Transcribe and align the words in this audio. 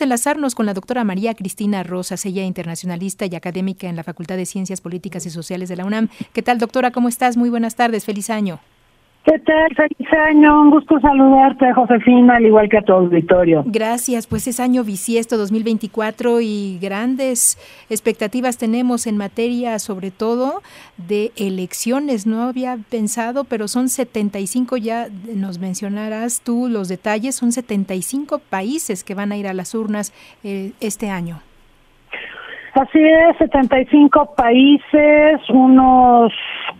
enlazarnos 0.00 0.54
con 0.54 0.66
la 0.66 0.74
doctora 0.74 1.04
María 1.04 1.34
Cristina 1.34 1.82
Rosas, 1.82 2.24
ella 2.26 2.44
internacionalista 2.44 3.26
y 3.26 3.34
académica 3.34 3.88
en 3.88 3.96
la 3.96 4.04
Facultad 4.04 4.36
de 4.36 4.46
Ciencias 4.46 4.80
Políticas 4.80 5.26
y 5.26 5.30
Sociales 5.30 5.68
de 5.68 5.76
la 5.76 5.84
UNAM. 5.84 6.08
¿Qué 6.32 6.42
tal, 6.42 6.58
doctora? 6.58 6.90
¿Cómo 6.90 7.08
estás? 7.08 7.36
Muy 7.36 7.50
buenas 7.50 7.76
tardes. 7.76 8.04
Feliz 8.04 8.30
año. 8.30 8.60
¿Qué 9.24 9.38
tal? 9.38 9.74
Feliz 9.74 10.12
año. 10.28 10.60
Un 10.60 10.70
gusto 10.70 11.00
saludarte, 11.00 11.72
Josefina, 11.72 12.36
al 12.36 12.44
igual 12.44 12.68
que 12.68 12.76
a 12.76 12.82
tu 12.82 12.92
auditorio. 12.92 13.62
Gracias. 13.64 14.26
Pues 14.26 14.46
es 14.46 14.60
año 14.60 14.84
bisiesto 14.84 15.38
2024 15.38 16.42
y 16.42 16.78
grandes 16.78 17.56
expectativas 17.88 18.58
tenemos 18.58 19.06
en 19.06 19.16
materia, 19.16 19.78
sobre 19.78 20.10
todo, 20.10 20.60
de 20.98 21.32
elecciones. 21.36 22.26
No 22.26 22.42
había 22.42 22.76
pensado, 22.90 23.44
pero 23.44 23.66
son 23.66 23.88
75, 23.88 24.76
ya 24.76 25.08
nos 25.34 25.58
mencionarás 25.58 26.42
tú 26.42 26.68
los 26.68 26.88
detalles, 26.88 27.34
son 27.34 27.52
75 27.52 28.40
países 28.50 29.04
que 29.04 29.14
van 29.14 29.32
a 29.32 29.38
ir 29.38 29.48
a 29.48 29.54
las 29.54 29.74
urnas 29.74 30.12
eh, 30.44 30.72
este 30.80 31.08
año. 31.08 31.40
Así 32.74 32.98
es, 32.98 33.36
75 33.38 34.34
países, 34.34 35.40
unos 35.48 36.32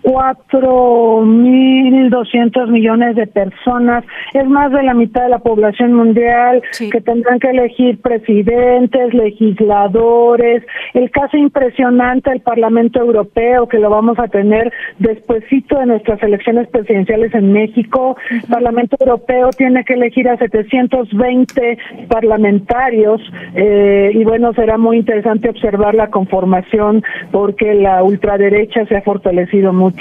4.200 0.05 2.69
millones 2.69 3.17
de 3.17 3.27
personas, 3.27 4.05
es 4.35 4.47
más 4.47 4.71
de 4.71 4.83
la 4.83 4.93
mitad 4.93 5.23
de 5.23 5.31
la 5.31 5.39
población 5.39 5.95
mundial 5.95 6.63
que 6.79 7.01
tendrán 7.01 7.41
que 7.41 7.49
elegir 7.49 8.03
presidentes, 8.03 9.15
legisladores. 9.15 10.63
El 10.93 11.11
caso 11.11 11.39
impresionante 11.39 12.29
del 12.31 12.41
Parlamento 12.41 13.01
Europeo, 13.01 13.67
que 13.67 13.79
lo 13.79 13.89
vamos 13.89 14.19
a 14.19 14.29
tener 14.29 14.71
despuesito 14.99 15.79
de 15.79 15.87
nuestras 15.87 16.23
elecciones 16.23 16.69
presidenciales 16.69 17.35
en 17.35 17.51
México. 17.53 18.19
El 18.31 18.43
Parlamento 18.43 18.99
Europeo 19.01 19.49
tiene 19.57 19.85
que 19.85 19.95
elegir 19.95 20.29
a 20.29 20.37
720 20.37 21.79
parlamentarios 22.09 23.23
eh, 23.55 24.11
y 24.13 24.23
bueno, 24.25 24.53
será 24.53 24.77
muy 24.77 24.99
interesante 24.99 25.49
observar 25.49 25.95
la 25.95 26.11
conformación 26.11 27.03
porque 27.33 27.73
la 27.75 28.03
ultraderecha 28.03 28.85
se 28.87 28.97
ha 28.97 29.03
fortalecido 29.03 29.73
mucho 29.73 29.94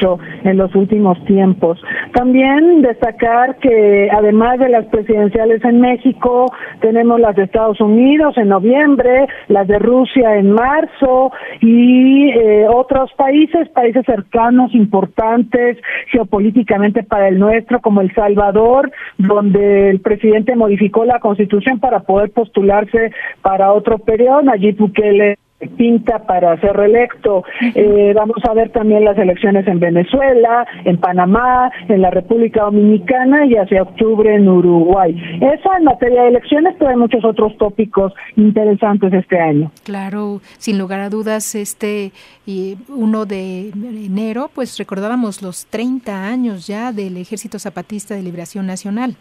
en 0.44 0.58
los 0.58 0.74
últimos 0.76 1.24
tiempos. 1.26 1.80
También 2.14 2.82
destacar 2.82 3.58
que 3.58 4.10
además 4.12 4.60
de 4.60 4.70
las 4.70 4.86
presidenciales 4.86 5.64
en 5.64 5.82
México, 5.82 6.52
tenemos 6.82 7.20
las 7.20 7.36
de 7.36 7.44
Estados 7.44 7.80
Unidos 7.80 8.38
en 8.38 8.50
noviembre, 8.50 9.28
las 9.48 9.68
de 9.68 9.80
Rusia 9.80 10.38
en 10.38 10.52
marzo 10.52 11.32
y 11.62 12.30
eh, 12.30 12.66
otros 12.68 13.12
países, 13.14 13.70
países 13.70 14.06
cercanos, 14.06 14.74
importantes 14.74 15.78
geopolíticamente 16.12 17.04
para 17.04 17.28
el 17.28 17.40
nuestro, 17.40 17.80
como 17.82 18.02
El 18.02 18.14
Salvador, 18.14 18.92
donde 19.18 19.90
el 19.90 20.00
presidente 20.00 20.56
modificó 20.56 21.06
la 21.06 21.20
constitución 21.20 21.80
para 21.80 22.02
poder 22.02 22.32
postularse 22.32 23.12
para 23.42 23.74
otro 23.74 24.00
periodo. 24.00 24.50
Allí 24.52 24.72
Bukele 24.72 25.38
pinta 25.68 26.20
para 26.26 26.60
ser 26.60 26.74
reelecto. 26.76 27.44
Eh, 27.76 28.14
vamos 28.16 28.38
a 28.48 28.54
ver 28.54 28.70
también 28.72 29.04
las 29.06 29.18
elecciones 29.18 29.68
en 29.68 29.80
Venezuela, 29.80 30.66
en 30.86 30.98
Panamá, 30.98 31.72
en 31.88 32.02
la 32.02 32.10
República 32.10 32.64
Dominicana 32.64 33.46
y 33.46 33.56
hacia 33.56 33.84
octubre 33.84 34.34
en 34.36 34.48
Uruguay. 34.48 35.16
Eso 35.42 35.70
en 35.78 35.86
materia 35.86 36.24
de 36.24 36.30
elecciones, 36.30 36.76
pero 36.78 36.92
hay 36.92 36.98
muchos 36.98 37.24
otros 37.26 37.58
tópicos 37.58 38.14
interesantes 38.36 39.14
este 39.14 39.40
año. 39.40 39.72
Claro, 39.84 40.42
sin 40.58 40.78
lugar 40.78 41.00
a 41.00 41.10
dudas, 41.10 41.56
este 41.56 42.12
y 42.46 42.78
1 42.90 43.26
de 43.26 43.70
enero, 43.70 44.50
pues 44.54 44.78
recordábamos 44.78 45.42
los 45.42 45.66
30 45.68 46.28
años 46.28 46.68
ya 46.68 46.92
del 46.92 47.18
Ejército 47.18 47.60
Zapatista 47.60 48.16
de 48.16 48.24
Liberación 48.24 48.68
Nacional. 48.68 49.16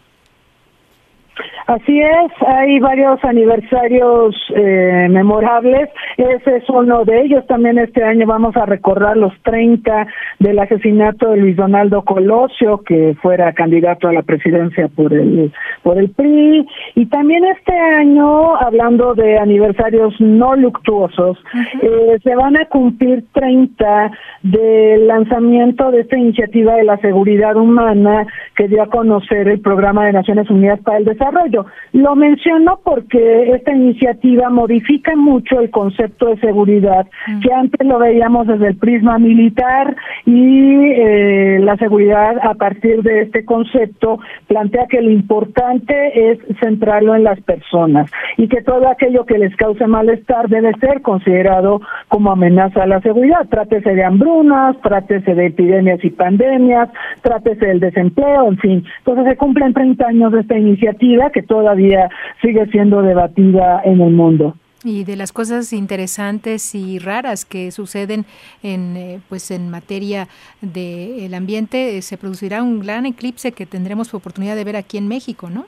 Así 1.67 1.99
es, 1.99 2.31
hay 2.45 2.79
varios 2.79 3.23
aniversarios 3.23 4.35
eh, 4.55 5.07
memorables, 5.09 5.89
ese 6.17 6.57
es 6.57 6.69
uno 6.69 7.05
de 7.05 7.21
ellos. 7.21 7.45
También 7.47 7.77
este 7.77 8.03
año 8.03 8.27
vamos 8.27 8.55
a 8.57 8.65
recordar 8.65 9.15
los 9.15 9.33
30 9.43 10.07
del 10.39 10.59
asesinato 10.59 11.29
de 11.29 11.37
Luis 11.37 11.55
Donaldo 11.55 12.03
Colosio, 12.03 12.81
que 12.83 13.15
fuera 13.21 13.53
candidato 13.53 14.09
a 14.09 14.13
la 14.13 14.23
presidencia 14.23 14.89
por 14.89 15.13
el, 15.13 15.53
por 15.83 15.97
el 15.97 16.09
PRI. 16.09 16.67
Y 16.95 17.05
también 17.05 17.45
este 17.45 17.73
año, 17.73 18.57
hablando 18.57 19.13
de 19.13 19.37
aniversarios 19.37 20.19
no 20.19 20.55
luctuosos, 20.55 21.37
eh, 21.81 22.19
se 22.23 22.35
van 22.35 22.57
a 22.57 22.65
cumplir 22.65 23.23
30 23.33 24.11
del 24.43 25.07
lanzamiento 25.07 25.91
de 25.91 26.01
esta 26.01 26.17
iniciativa 26.17 26.75
de 26.75 26.83
la 26.83 26.97
seguridad 26.97 27.55
humana 27.55 28.27
que 28.55 28.67
dio 28.67 28.83
a 28.83 28.87
conocer 28.87 29.47
el 29.47 29.61
Programa 29.61 30.05
de 30.05 30.13
Naciones 30.13 30.49
Unidas 30.49 30.79
para 30.81 30.97
el 30.97 31.05
Desarrollo. 31.05 31.52
Lo 31.91 32.15
menciono 32.15 32.79
porque 32.83 33.51
esta 33.53 33.71
iniciativa 33.71 34.49
modifica 34.49 35.15
mucho 35.15 35.59
el 35.59 35.69
concepto 35.69 36.27
de 36.27 36.37
seguridad, 36.37 37.07
mm. 37.27 37.39
que 37.41 37.53
antes 37.53 37.87
lo 37.87 37.99
veíamos 37.99 38.47
desde 38.47 38.67
el 38.67 38.77
prisma 38.77 39.19
militar 39.19 39.95
y 40.25 40.85
eh, 40.85 41.59
la 41.61 41.77
seguridad 41.77 42.37
a 42.41 42.55
partir 42.55 43.03
de 43.03 43.21
este 43.21 43.45
concepto 43.45 44.19
plantea 44.47 44.87
que 44.87 45.01
lo 45.01 45.11
importante 45.11 46.31
es 46.31 46.39
centrarlo 46.59 47.15
en 47.15 47.23
las 47.23 47.39
personas 47.41 48.09
y 48.37 48.47
que 48.47 48.61
todo 48.61 48.87
aquello 48.87 49.25
que 49.25 49.37
les 49.37 49.55
cause 49.55 49.85
malestar 49.85 50.49
debe 50.49 50.73
ser 50.79 51.01
considerado 51.01 51.81
como 52.07 52.31
amenaza 52.31 52.83
a 52.83 52.87
la 52.87 53.01
seguridad. 53.01 53.47
Trátese 53.49 53.93
de 53.93 54.03
hambrunas, 54.03 54.79
trátese 54.81 55.35
de 55.35 55.47
epidemias 55.47 56.03
y 56.03 56.09
pandemias, 56.09 56.89
trátese 57.21 57.65
del 57.65 57.79
desempleo, 57.79 58.47
en 58.47 58.57
fin. 58.57 58.85
Entonces 58.99 59.25
se 59.25 59.37
cumplen 59.37 59.73
30 59.73 60.07
años 60.07 60.31
de 60.31 60.41
esta 60.41 60.57
iniciativa 60.57 61.29
que 61.29 61.42
todavía 61.43 62.09
sigue 62.41 62.65
siendo 62.67 63.01
debatida 63.01 63.81
en 63.83 64.01
el 64.01 64.11
mundo 64.11 64.55
y 64.83 65.03
de 65.05 65.15
las 65.15 65.31
cosas 65.31 65.71
interesantes 65.73 66.75
y 66.75 66.99
raras 66.99 67.45
que 67.45 67.71
suceden 67.71 68.25
en 68.61 68.97
eh, 68.97 69.19
pues 69.29 69.49
en 69.51 69.69
materia 69.69 70.27
del 70.61 71.33
ambiente 71.33 72.01
se 72.01 72.17
producirá 72.17 72.63
un 72.63 72.81
gran 72.81 73.05
eclipse 73.05 73.53
que 73.53 73.65
tendremos 73.65 74.13
oportunidad 74.13 74.55
de 74.55 74.63
ver 74.63 74.75
aquí 74.75 74.97
en 74.97 75.07
México, 75.07 75.49
¿no? 75.49 75.65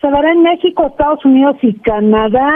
Se 0.00 0.08
verá 0.08 0.30
en 0.32 0.42
México, 0.42 0.86
Estados 0.86 1.24
Unidos 1.24 1.56
y 1.62 1.74
Canadá 1.74 2.52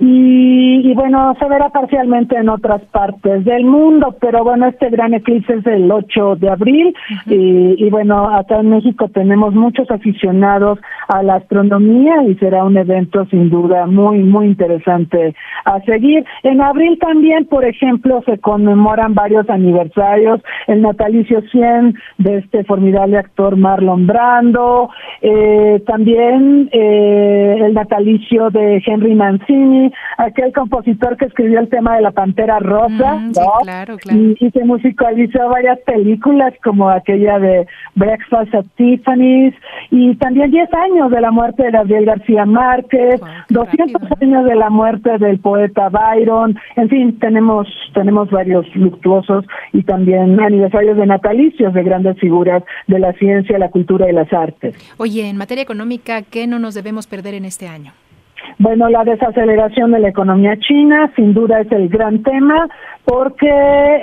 y, 0.00 0.92
bueno, 0.94 1.34
se 1.38 1.48
verá 1.48 1.70
parcialmente 1.70 2.36
en 2.36 2.48
otras 2.48 2.82
partes 2.92 3.44
del 3.44 3.64
mundo, 3.64 4.16
pero 4.20 4.44
bueno, 4.44 4.66
este 4.66 4.90
gran 4.90 5.14
eclipse 5.14 5.54
es 5.54 5.66
el 5.66 5.90
8 5.90 6.36
de 6.36 6.50
abril 6.50 6.94
y, 7.26 7.88
bueno, 7.90 8.28
acá 8.28 8.60
en 8.60 8.70
México 8.70 9.08
tenemos 9.08 9.54
muchos 9.54 9.90
aficionados 9.90 10.78
a 11.08 11.22
la 11.22 11.36
astronomía 11.36 12.22
y 12.28 12.34
será 12.36 12.64
un 12.64 12.76
evento 12.76 13.24
sin 13.26 13.48
duda 13.50 13.86
muy, 13.86 14.18
muy 14.18 14.46
interesante 14.46 15.34
a 15.64 15.80
seguir. 15.82 16.24
En 16.42 16.60
abril 16.60 16.98
también, 16.98 17.46
por 17.46 17.64
ejemplo, 17.64 18.22
se 18.26 18.38
conmemoran 18.38 19.14
varios 19.14 19.48
aniversarios, 19.48 20.40
el 20.66 20.82
natalicio 20.82 21.40
100 21.50 21.94
de 22.18 22.38
este 22.38 22.64
formidable 22.64 23.18
actor 23.18 23.56
Marlon 23.56 24.06
Brando, 24.06 24.90
eh, 25.22 25.82
también 25.86 26.68
eh, 26.76 27.56
el 27.60 27.72
natalicio 27.72 28.50
de 28.50 28.82
Henry 28.84 29.14
Mancini, 29.14 29.92
aquel 30.18 30.52
compositor 30.52 31.16
que 31.16 31.26
escribió 31.26 31.60
el 31.60 31.68
tema 31.68 31.94
de 31.94 32.02
la 32.02 32.10
Pantera 32.10 32.58
Rosa, 32.58 33.14
mm, 33.14 33.32
Y, 34.10 34.36
y, 34.44 34.50
que 34.50 34.64
musicalizó 34.64 35.48
varias 35.50 35.78
películas 35.86 36.52
como 36.64 36.90
aquella 36.90 37.38
de 37.38 37.68
Breakfast 37.94 38.52
at 38.56 38.64
Tiffany's 38.76 39.54
y 39.92 40.16
también 40.16 40.50
10 40.50 40.68
años 40.74 41.12
de 41.12 41.20
la 41.20 41.30
muerte 41.30 41.62
de 41.62 41.70
Gabriel 41.70 42.06
García 42.06 42.44
Márquez, 42.44 43.20
200 43.50 44.02
años 44.20 44.44
de 44.44 44.56
la 44.56 44.68
muerte 44.68 45.16
del 45.18 45.38
poeta 45.38 45.88
Byron, 45.90 46.58
en 46.74 46.88
fin, 46.88 47.18
tenemos 47.20 47.68
tenemos 47.94 48.28
varios 48.30 48.66
luctuosos 48.74 49.44
y 49.72 49.84
también 49.84 50.40
aniversarios 50.40 50.96
de 50.96 51.06
natalicios 51.06 51.72
de 51.72 51.82
grandes 51.84 52.18
figuras 52.18 52.64
de 52.88 52.98
la 52.98 53.12
ciencia, 53.12 53.56
la 53.58 53.70
cultura 53.70 54.10
y 54.10 54.12
las 54.12 54.32
artes. 54.32 54.74
Oye, 54.98 55.28
en 55.28 55.36
materia 55.36 55.62
económica, 55.62 56.22
¿qué 56.22 56.48
no 56.48 56.63
nos 56.64 56.74
debemos 56.74 57.06
perder 57.06 57.34
en 57.34 57.44
este 57.44 57.68
año? 57.68 57.92
Bueno, 58.58 58.88
la 58.88 59.04
desaceleración 59.04 59.92
de 59.92 60.00
la 60.00 60.08
economía 60.08 60.56
china 60.58 61.12
sin 61.14 61.34
duda 61.34 61.60
es 61.60 61.70
el 61.70 61.88
gran 61.88 62.22
tema 62.22 62.68
porque 63.04 63.50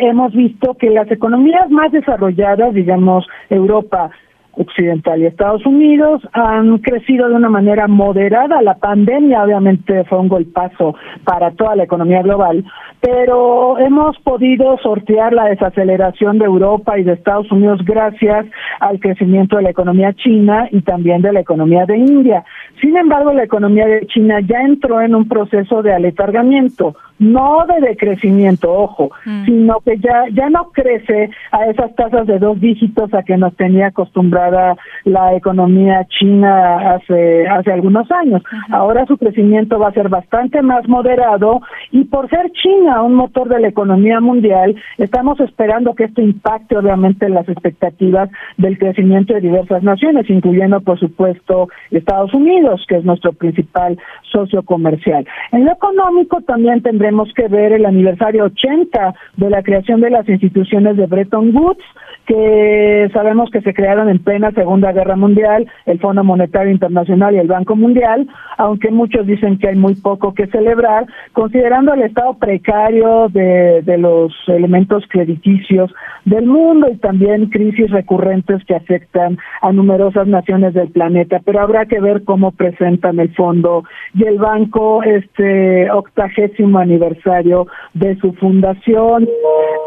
hemos 0.02 0.32
visto 0.34 0.76
que 0.76 0.90
las 0.90 1.10
economías 1.12 1.70
más 1.70 1.92
desarrolladas, 1.92 2.74
digamos 2.74 3.26
Europa, 3.50 4.12
Occidental 4.54 5.22
y 5.22 5.26
Estados 5.26 5.66
Unidos 5.66 6.22
han 6.34 6.78
crecido 6.80 7.30
de 7.30 7.36
una 7.36 7.50
manera 7.50 7.88
moderada. 7.88 8.62
La 8.62 8.76
pandemia 8.76 9.44
obviamente 9.44 10.04
fue 10.06 10.20
un 10.20 10.28
golpazo 10.28 10.96
para 11.24 11.52
toda 11.52 11.76
la 11.76 11.84
economía 11.84 12.22
global, 12.22 12.64
pero 13.00 13.78
hemos 13.80 14.18
podido 14.20 14.78
sortear 14.80 15.34
la 15.34 15.46
desaceleración 15.46 16.38
de 16.38 16.46
Europa 16.46 17.00
y 17.00 17.04
de 17.04 17.14
Estados 17.14 17.52
Unidos 17.52 17.82
gracias 17.86 18.46
al 18.80 19.00
crecimiento 19.00 19.58
de 19.58 19.64
la 19.64 19.70
economía 19.70 20.14
china 20.14 20.68
y 20.72 20.82
también 20.82 21.22
de 21.22 21.34
la 21.34 21.40
economía 21.40 21.86
de 21.86 21.98
India. 21.98 22.44
Sin 22.82 22.98
embargo, 22.98 23.34
la 23.34 23.44
economía 23.44 23.86
de 23.88 24.06
China 24.08 24.40
ya 24.42 24.62
entró 24.62 25.02
en 25.02 25.16
un 25.16 25.28
proceso 25.28 25.82
de 25.82 25.94
aletargamiento 25.94 26.96
no 27.22 27.66
de 27.68 27.88
decrecimiento, 27.88 28.74
ojo, 28.74 29.12
mm. 29.26 29.46
sino 29.46 29.80
que 29.82 29.98
ya, 30.00 30.26
ya 30.34 30.50
no 30.50 30.72
crece 30.72 31.30
a 31.52 31.68
esas 31.68 31.96
tasas 31.96 32.26
de 32.26 32.40
dos 32.40 32.60
dígitos 32.60 33.14
a 33.14 33.22
que 33.22 33.38
nos 33.38 33.56
tenía 33.56 33.88
acostumbrada 33.88 34.76
la 35.06 35.36
economía 35.36 36.06
china 36.20 36.96
hace, 36.96 37.48
hace 37.48 37.72
algunos 37.72 38.12
años. 38.12 38.42
Ahora 38.72 39.06
su 39.06 39.18
crecimiento 39.18 39.78
va 39.78 39.90
a 39.90 39.94
ser 39.94 40.10
bastante 40.10 40.64
más 40.64 40.88
moderado 40.88 41.62
y 41.92 42.06
por 42.06 42.28
ser 42.30 42.52
China 42.54 43.04
un 43.04 43.14
motor 43.14 43.50
de 43.50 43.60
la 43.60 43.68
economía 43.68 44.20
mundial, 44.20 44.76
estamos 44.98 45.40
esperando 45.40 45.94
que 45.94 46.06
esto 46.06 46.22
impacte 46.22 46.76
obviamente 46.76 47.30
las 47.30 47.48
expectativas 47.48 48.30
del 48.58 48.80
crecimiento 48.80 49.34
de 49.34 49.42
diversas 49.42 49.84
naciones, 49.84 50.30
incluyendo 50.30 50.82
por 50.82 51.00
supuesto 51.00 51.70
Estados 51.92 52.34
Unidos, 52.34 52.84
que 52.88 52.96
es 52.98 53.06
nuestro 53.06 53.34
principal 53.34 53.98
socio 54.32 54.64
comercial. 54.64 55.26
En 55.52 55.66
lo 55.66 55.74
económico 55.74 56.42
también 56.42 56.82
tendremos 56.82 57.32
que 57.34 57.48
ver 57.48 57.74
el 57.74 57.86
aniversario 57.86 58.46
80 58.46 59.14
de 59.38 59.50
la 59.50 59.64
creación 59.64 60.02
de 60.02 60.10
las 60.10 60.28
instituciones 60.28 60.98
de 60.98 61.06
Bretton 61.06 61.56
Woods, 61.56 61.84
que 62.26 63.10
sabemos 63.14 63.50
que 63.52 63.62
se 63.62 63.74
crearon 63.74 64.10
en 64.10 64.20
plena 64.20 64.52
Segunda 64.52 64.92
Guerra 64.92 65.16
Mundial, 65.16 65.68
el 65.86 66.00
Fondo 66.00 66.24
Monetario 66.24 66.72
Internacional 66.72 67.36
y 67.36 67.40
el 67.40 67.48
Banco 67.48 67.76
Mundial, 67.76 68.28
aunque 68.58 68.92
muchos 68.92 69.26
dicen 69.26 69.58
que 69.58 69.70
hay 69.70 69.76
muy 69.76 69.96
poco 69.96 70.34
que 70.34 70.48
celebrar, 70.48 71.06
considerando 71.34 71.94
el 71.94 72.04
estado 72.04 72.36
precario 72.36 73.28
de, 73.30 73.82
de 73.84 73.98
los 73.98 74.34
elementos 74.48 75.04
crediticios 75.10 75.92
del 76.26 76.46
mundo 76.46 76.88
y 76.92 76.98
también 76.98 77.48
crisis 77.48 77.90
recurrentes 77.90 78.64
que 78.66 78.76
afectan 78.76 79.38
a 79.62 79.72
numerosas 79.72 80.28
naciones 80.28 80.74
del 80.74 80.90
planeta. 80.90 81.42
Pero 81.44 81.62
habrá 81.62 81.86
que 81.86 82.00
ver 82.00 82.24
cómo 82.24 82.52
presentan 82.52 83.20
el 83.20 83.34
fondo 83.36 83.84
y 84.14 84.26
el 84.26 84.38
banco 84.38 85.04
este 85.04 85.90
octagésimo 85.92 86.80
aniversario 86.80 87.68
de 87.94 88.16
su 88.18 88.34
fundación. 88.34 89.28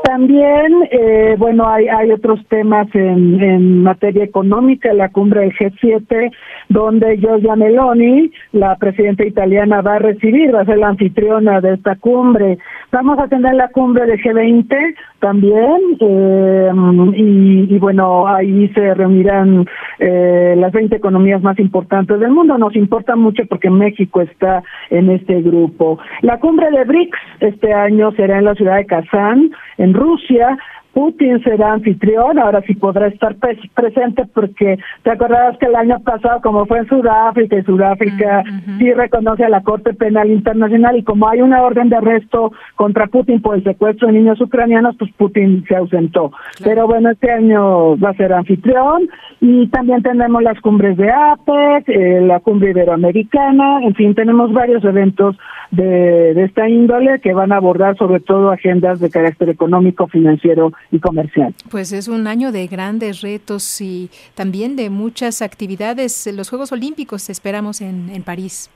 También, 0.05 0.89
eh, 0.91 1.37
bueno, 1.39 1.69
hay, 1.69 1.89
hay 1.89 2.11
temas 2.49 2.89
en, 2.95 3.41
en 3.43 3.83
materia 3.83 4.25
económica, 4.25 4.93
la 4.93 5.11
cumbre 5.11 5.41
del 5.41 5.53
G7, 5.53 6.31
donde 6.69 7.19
Giorgia 7.19 7.57
Meloni, 7.57 8.31
la 8.53 8.77
presidenta 8.77 9.25
italiana, 9.25 9.83
va 9.83 9.97
a 9.97 9.99
recibir, 9.99 10.55
va 10.55 10.63
a 10.63 10.65
ser 10.65 10.79
la 10.79 10.89
anfitriona 10.89 11.61
de 11.61 11.75
esta 11.75 11.97
cumbre. 11.97 12.59
Vamos 12.93 13.19
a 13.19 13.29
tener 13.29 13.55
la 13.55 13.69
cumbre 13.69 14.07
del 14.07 14.21
G20 14.21 14.95
también, 15.19 15.81
eh, 16.01 16.71
y, 17.17 17.79
bueno, 17.79 18.27
ahí 18.27 18.69
se 18.69 18.95
reunirán 18.95 19.67
eh, 19.99 20.55
las 20.57 20.73
20 20.73 20.95
economías 20.97 21.43
más 21.43 21.59
importantes 21.59 22.21
del 22.21 22.31
mundo. 22.31 22.59
Nos 22.59 22.77
importa 22.77 23.17
mucho 23.17 23.45
porque 23.49 23.71
México 23.71 24.21
está 24.21 24.63
en 24.91 25.11
este 25.11 25.41
grupo. 25.41 25.99
La 26.23 26.39
cumbre 26.39 26.71
de 26.71 26.85
BRICS 26.85 27.19
este 27.41 27.73
año 27.73 28.13
será 28.13 28.39
en 28.39 28.45
la 28.45 28.55
ciudad 28.55 28.77
de 28.77 28.87
Kazán, 28.87 29.51
en 29.79 29.95
Rusia. 29.95 30.59
Putin 30.95 31.43
será 31.43 31.73
anfitrión, 31.73 32.39
ahora 32.39 32.63
sí 32.63 32.75
podrá 32.75 33.09
estar 33.09 33.35
presente 33.75 34.23
porque 34.33 34.79
te 35.03 35.11
acordarás 35.11 35.59
que 35.59 35.67
el 35.67 35.75
año 35.75 35.99
pasado, 36.01 36.41
como 36.41 36.67
fue 36.67 36.79
en 36.79 36.89
Sudáfrica, 36.89 37.59
y 37.59 37.65
Sudáfrica 37.65 38.45
mm, 38.45 38.79
sí 38.79 38.93
reconoce 38.93 39.45
a 39.45 39.49
la 39.49 39.63
Corte 39.63 39.93
Penal 39.93 40.31
Internacional 40.31 40.97
y 40.97 41.03
como 41.03 41.29
hay 41.29 41.43
una 41.43 41.63
orden 41.63 41.89
de 41.89 41.97
arresto 41.97 42.53
contra 42.77 43.09
Putin 43.09 43.43
por 43.43 43.57
el 43.57 43.65
secuestro 43.65 44.07
de 44.07 44.15
niños 44.15 44.41
ucranianos, 44.41 44.95
pues 44.97 45.11
Putin 45.17 45.65
se 45.67 45.75
ausentó. 45.75 46.31
Pero 46.63 46.87
bueno, 46.87 47.11
este 47.11 47.31
año 47.31 47.99
va 47.99 48.11
a 48.11 48.15
ser 48.15 48.33
anfitrión 48.33 49.09
y 49.41 49.67
también 49.69 50.01
tenemos 50.03 50.45
las 50.45 50.61
cumbres 50.61 50.97
de 50.97 51.11
APEC, 51.11 51.89
eh, 51.89 52.21
la 52.21 52.39
cumbre 52.39 52.71
iberoamericana, 52.71 53.81
en 53.83 53.95
fin, 53.97 54.15
tenemos 54.15 54.53
varios 54.53 54.85
eventos 54.85 55.37
de, 55.73 56.35
de 56.35 56.45
esta 56.45 56.69
índole 56.69 57.19
que 57.21 57.35
van 57.35 57.51
a 57.51 57.57
abordar 57.57 57.97
sobre 57.97 58.21
todo 58.21 58.53
agendas 58.53 59.01
de 59.01 59.11
carácter 59.11 59.49
económico, 59.49 60.07
financiero 60.07 60.73
comercial. 61.01 61.55
Pues 61.71 61.93
es 61.93 62.09
un 62.09 62.27
año 62.27 62.53
de 62.53 62.67
grandes 62.67 63.21
retos 63.21 63.81
y 63.81 64.11
también 64.35 64.77
de 64.77 64.91
muchas 64.91 65.43
actividades. 65.43 66.27
Los 66.33 66.49
Juegos 66.51 66.73
Olímpicos 66.73 67.31
esperamos 67.31 67.81
en 67.81 68.23
París. 68.25 68.71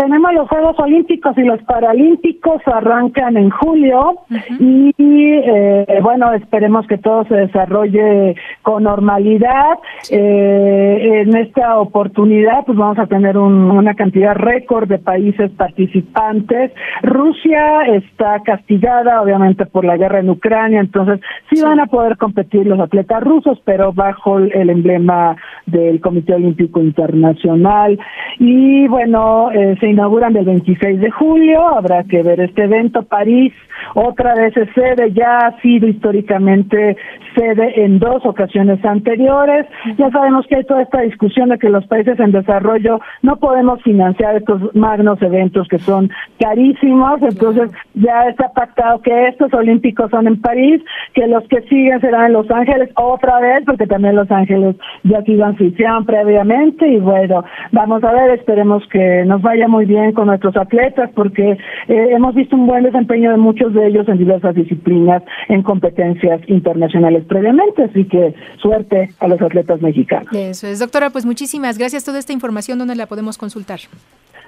Tenemos 0.00 0.32
los 0.32 0.48
Juegos 0.48 0.78
Olímpicos 0.78 1.36
y 1.36 1.42
los 1.42 1.62
Paralímpicos 1.64 2.62
arrancan 2.64 3.36
en 3.36 3.50
julio 3.50 4.20
y 4.58 4.94
eh, 4.98 6.00
bueno, 6.02 6.32
esperemos 6.32 6.86
que 6.86 6.96
todo 6.96 7.24
se 7.24 7.34
desarrolle 7.34 8.34
con 8.62 8.84
normalidad. 8.84 9.76
Eh, 10.10 11.20
en 11.20 11.36
esta 11.36 11.78
oportunidad 11.78 12.64
pues 12.64 12.78
vamos 12.78 12.98
a 12.98 13.08
tener 13.08 13.36
una 13.36 13.92
cantidad 13.92 14.34
récord 14.34 14.88
de 14.88 14.98
países 14.98 15.50
participantes. 15.50 16.72
Rusia 17.02 17.82
está 17.92 18.40
castigada 18.42 19.20
obviamente 19.20 19.66
por 19.66 19.84
la 19.84 19.98
guerra 19.98 20.20
en 20.20 20.30
Ucrania, 20.30 20.80
entonces 20.80 21.20
sí, 21.50 21.60
van 21.60 21.78
a 21.78 21.86
poder 21.86 22.16
competir 22.16 22.66
los 22.66 22.80
atletas 22.80 23.22
rusos, 23.22 23.60
pero 23.66 23.92
bajo 23.92 24.38
el 24.38 24.70
emblema 24.70 25.36
del 25.66 26.00
Comité 26.00 26.32
Olímpico 26.32 26.80
Internacional. 26.80 27.98
Y 28.38 28.88
bueno, 28.88 29.50
eh, 29.52 29.76
se 29.78 29.89
inauguran 29.90 30.36
el 30.36 30.44
26 30.44 31.00
de 31.00 31.10
julio, 31.10 31.68
habrá 31.68 32.04
que 32.04 32.22
ver 32.22 32.40
este 32.40 32.64
evento. 32.64 33.02
París 33.02 33.52
otra 33.94 34.34
vez 34.34 34.56
es 34.56 34.68
sede, 34.74 35.12
ya 35.12 35.38
ha 35.38 35.60
sido 35.60 35.88
históricamente 35.88 36.96
sede 37.34 37.84
en 37.84 37.98
dos 37.98 38.24
ocasiones 38.24 38.84
anteriores. 38.84 39.66
Ya 39.98 40.10
sabemos 40.10 40.46
que 40.46 40.56
hay 40.56 40.64
toda 40.64 40.82
esta 40.82 41.00
discusión 41.00 41.48
de 41.48 41.58
que 41.58 41.68
los 41.68 41.86
países 41.86 42.18
en 42.20 42.32
desarrollo 42.32 43.00
no 43.22 43.36
podemos 43.36 43.82
financiar 43.82 44.36
estos 44.36 44.74
magnos 44.74 45.20
eventos 45.22 45.68
que 45.68 45.78
son 45.78 46.10
carísimos, 46.38 47.22
entonces 47.22 47.70
ya 47.94 48.28
está 48.28 48.52
pactado 48.52 49.00
que 49.02 49.28
estos 49.28 49.52
olímpicos 49.54 50.10
son 50.10 50.26
en 50.26 50.40
París, 50.40 50.82
que 51.14 51.26
los 51.26 51.46
que 51.48 51.62
siguen 51.62 52.00
serán 52.00 52.26
en 52.26 52.32
Los 52.34 52.50
Ángeles 52.50 52.90
otra 52.96 53.40
vez, 53.40 53.62
porque 53.64 53.86
también 53.86 54.16
Los 54.16 54.30
Ángeles 54.30 54.76
ya 55.04 55.22
sido 55.22 55.44
anfitrión 55.44 56.04
previamente 56.04 56.86
y 56.86 56.98
bueno, 56.98 57.44
vamos 57.72 58.02
a 58.04 58.12
ver, 58.12 58.30
esperemos 58.30 58.86
que 58.88 59.24
nos 59.24 59.42
vaya 59.42 59.68
bien 59.86 60.12
con 60.12 60.26
nuestros 60.26 60.56
atletas 60.56 61.10
porque 61.14 61.52
eh, 61.52 62.08
hemos 62.10 62.34
visto 62.34 62.56
un 62.56 62.66
buen 62.66 62.84
desempeño 62.84 63.30
de 63.30 63.36
muchos 63.36 63.72
de 63.74 63.86
ellos 63.86 64.08
en 64.08 64.18
diversas 64.18 64.54
disciplinas 64.54 65.22
en 65.48 65.62
competencias 65.62 66.40
internacionales 66.48 67.24
previamente, 67.28 67.84
así 67.84 68.04
que 68.04 68.34
suerte 68.60 69.10
a 69.18 69.28
los 69.28 69.40
atletas 69.40 69.80
mexicanos. 69.80 70.32
Eso 70.32 70.66
es, 70.66 70.78
doctora, 70.78 71.10
pues 71.10 71.26
muchísimas 71.26 71.78
gracias. 71.78 72.04
Toda 72.04 72.18
esta 72.18 72.32
información, 72.32 72.78
¿dónde 72.78 72.94
la 72.94 73.06
podemos 73.06 73.38
consultar? 73.38 73.80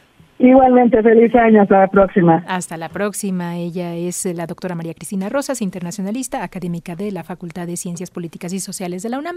Igualmente, 0.40 1.02
feliz 1.02 1.34
año. 1.34 1.60
Hasta 1.60 1.80
la 1.80 1.88
próxima. 1.88 2.42
Hasta 2.48 2.78
la 2.78 2.88
próxima. 2.88 3.58
Ella 3.58 3.94
es 3.94 4.24
la 4.24 4.46
doctora 4.46 4.74
María 4.74 4.94
Cristina 4.94 5.28
Rosas, 5.28 5.60
internacionalista, 5.60 6.42
académica 6.42 6.96
de 6.96 7.12
la 7.12 7.24
Facultad 7.24 7.66
de 7.66 7.76
Ciencias 7.76 8.10
Políticas 8.10 8.54
y 8.54 8.60
Sociales 8.60 9.02
de 9.02 9.10
la 9.10 9.18
UNAM. 9.18 9.36